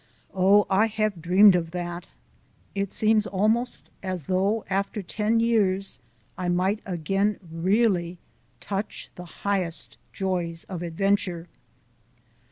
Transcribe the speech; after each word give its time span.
Oh, 0.33 0.65
I 0.67 0.87
have 0.87 1.21
dreamed 1.21 1.53
of 1.53 1.69
that! 1.69 2.07
It 2.73 2.91
seems 2.91 3.27
almost 3.27 3.91
as 4.01 4.23
though, 4.23 4.65
after 4.67 5.03
ten 5.03 5.39
years, 5.39 5.99
I 6.39 6.49
might 6.49 6.79
again 6.87 7.39
really 7.51 8.17
touch 8.59 9.11
the 9.13 9.25
highest 9.25 9.97
joys 10.11 10.63
of 10.63 10.81
adventure! 10.81 11.49